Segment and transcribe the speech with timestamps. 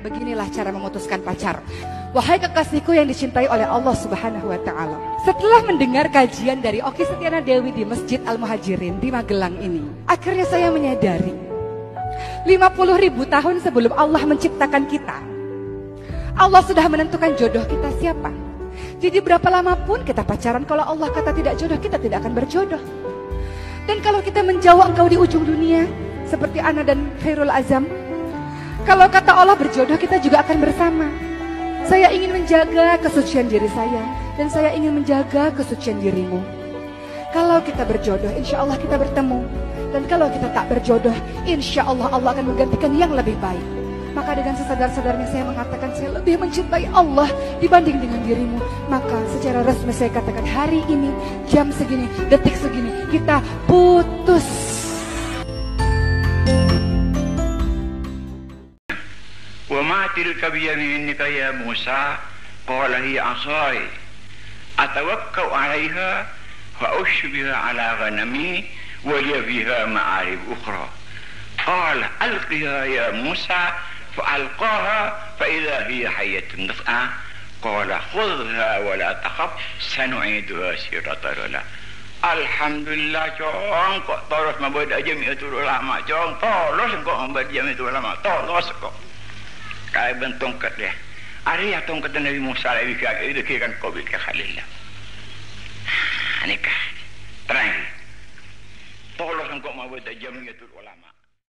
[0.00, 1.60] Beginilah cara memutuskan pacar.
[2.16, 4.96] Wahai kekasihku yang dicintai oleh Allah Subhanahu wa taala.
[5.22, 10.48] Setelah mendengar kajian dari Oki Setiana Dewi di Masjid Al Muhajirin di Magelang ini, akhirnya
[10.48, 11.36] saya menyadari
[12.48, 15.16] 50 ribu tahun sebelum Allah menciptakan kita,
[16.40, 18.32] Allah sudah menentukan jodoh kita siapa.
[18.96, 22.80] Jadi berapa lama pun kita pacaran, kalau Allah kata tidak jodoh, kita tidak akan berjodoh.
[23.84, 25.84] Dan kalau kita menjauh engkau di ujung dunia,
[26.24, 27.84] seperti Ana dan Khairul Azam,
[28.88, 31.06] kalau kata Allah berjodoh kita juga akan bersama.
[31.88, 34.04] Saya ingin menjaga kesucian diri saya
[34.38, 36.38] dan saya ingin menjaga kesucian dirimu.
[37.30, 39.42] Kalau kita berjodoh, insya Allah kita bertemu.
[39.90, 41.14] Dan kalau kita tak berjodoh,
[41.46, 43.62] insya Allah Allah akan menggantikan yang lebih baik.
[44.10, 47.30] Maka dengan sesadar-sadarnya saya mengatakan saya lebih mencintai Allah
[47.62, 48.58] dibanding dengan dirimu.
[48.90, 51.10] Maka secara resmi saya katakan hari ini,
[51.46, 53.38] jam segini, detik segini, kita
[53.70, 54.69] putus.
[59.90, 62.16] وما تلك بيمينك يا موسى.
[62.66, 63.86] قال هي عصاي.
[64.78, 66.26] أتوكأ عليها
[66.80, 68.64] وأش بها على غنمي
[69.04, 70.88] ولي فيها معارب أخرى.
[71.66, 73.72] قال ألقها يا موسى
[74.16, 77.06] فألقاها فإذا هي حية تسعى
[77.62, 81.62] قال خذها ولا تخف سنعيدها سيرة الأولى
[82.20, 88.68] Alhamdulillah cong kok terus membuat aja itu ulama cong terus kok membuat itu ulama terus
[88.76, 88.92] kok
[90.00, 90.88] kay ban tongkat ya
[91.44, 94.64] ari ya tongkat nabi Musa alaihi ka itu kan ko bi ka khalillah
[96.40, 96.72] ani ka
[97.44, 97.68] terang
[99.20, 99.68] tolo sang ko
[100.16, 101.08] jamiyatul ulama